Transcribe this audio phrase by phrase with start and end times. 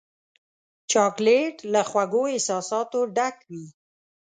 [0.91, 3.65] چاکلېټ له خوږو احساساتو ډک وي.